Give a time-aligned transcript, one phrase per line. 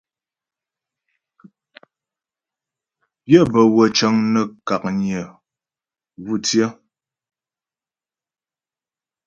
[3.23, 5.21] Pyə́ bə́wə́ cəŋ nə́ ka'nyə
[6.23, 6.67] vú tsyə.